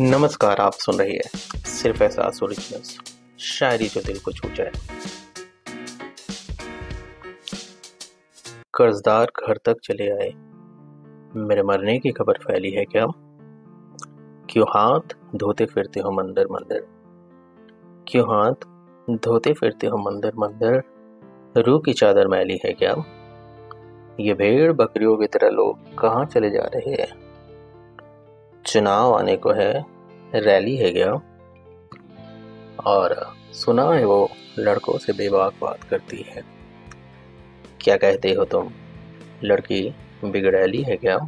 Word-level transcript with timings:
नमस्कार, 0.00 0.56
आप 0.56 0.72
सुन 0.72 0.98
रही 0.98 1.14
है 1.14 1.38
सिर्फ़ 1.58 2.02
ऐसा 2.02 2.30
ओरिजिनल्स 2.42 2.98
शायरी 3.38 3.86
जो 3.86 4.00
दिल 4.00 4.18
को 4.18 4.32
छू 4.32 4.48
जाए। 4.48 4.72
कर्जदार 8.74 9.32
घर 9.46 9.56
तक 9.56 9.76
चले 9.84 10.10
आए। 10.10 10.30
मेरे 11.36 11.62
मरने 11.62 11.98
की 11.98 12.10
खबर 12.12 12.32
फैली 12.32 12.70
है 12.70 12.84
क्या? 12.84 13.06
क्यों 14.50 14.66
हाथ 14.68 15.36
धोते 15.36 15.66
फिरते 15.66 16.00
हो 16.00 16.10
मंदिर 16.10 16.46
मंदिर? 16.50 16.86
क्यों 18.08 18.24
हाथ 18.24 18.66
धोते 19.16 19.52
फिरते 19.52 19.86
हो 19.86 19.96
मंदिर 19.96 20.32
मंदिर? 20.38 20.82
रूह 21.62 21.82
की 21.84 21.92
चादर 21.92 22.26
मैली 22.26 22.60
है 22.64 22.72
क्या? 22.72 22.94
ये 24.20 24.34
भेड़ 24.34 24.72
बकरियों 24.72 25.16
की 25.16 25.26
तरह 25.26 25.48
लोग 25.48 25.98
कहाँ 25.98 26.24
चले 26.24 26.50
जा 26.50 26.60
रहे 26.60 27.02
हैं? 27.02 27.33
चुनाव 28.66 29.14
आने 29.14 29.36
को 29.36 29.52
है, 29.52 29.84
रैली 30.34 30.76
है 30.76 30.90
गया 30.90 31.12
और 32.86 33.34
सुना 33.52 33.92
है 33.92 34.04
वो 34.04 34.30
लड़कों 34.58 34.98
से 34.98 35.12
बेबाक 35.12 35.54
बात 35.60 35.84
करती 35.84 36.26
है। 36.28 36.42
क्या 37.80 37.96
कहते 37.96 38.32
हो 38.32 38.44
तुम? 38.44 38.70
लड़की 39.44 39.94
बिगड़ैली 40.24 40.82
है 40.82 40.96
क्या? 40.96 41.18